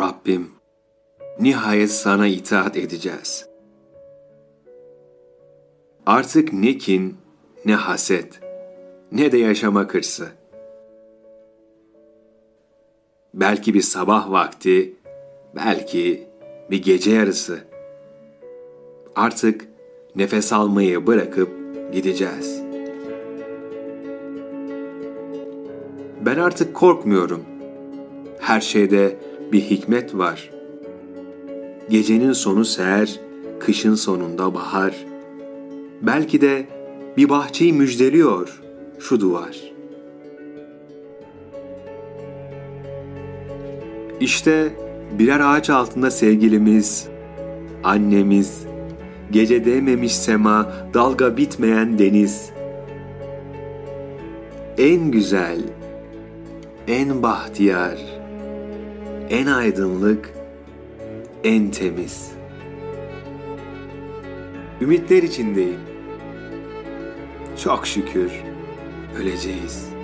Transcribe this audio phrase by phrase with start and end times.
[0.00, 0.50] Rabbim,
[1.40, 3.48] nihayet sana itaat edeceğiz.
[6.06, 7.16] Artık ne kin,
[7.64, 8.40] ne haset,
[9.12, 10.28] ne de yaşama hırsı.
[13.34, 14.96] Belki bir sabah vakti,
[15.56, 16.28] belki
[16.70, 17.58] bir gece yarısı.
[19.16, 19.68] Artık
[20.16, 21.50] nefes almayı bırakıp
[21.92, 22.62] gideceğiz.
[26.20, 27.44] Ben artık korkmuyorum.
[28.38, 30.50] Her şeyde bir hikmet var.
[31.90, 33.20] Gecenin sonu seher,
[33.60, 35.06] kışın sonunda bahar.
[36.02, 36.66] Belki de
[37.16, 38.62] bir bahçeyi müjdeliyor
[38.98, 39.70] şu duvar.
[44.20, 44.72] İşte
[45.18, 47.08] birer ağaç altında sevgilimiz,
[47.84, 48.66] annemiz,
[49.30, 52.50] gece değmemiş sema, dalga bitmeyen deniz.
[54.78, 55.60] En güzel,
[56.88, 58.19] en bahtiyar,
[59.30, 60.32] en aydınlık,
[61.44, 62.30] en temiz.
[64.80, 65.80] Ümitler içindeyim.
[67.62, 68.30] Çok şükür
[69.16, 69.99] öleceğiz.''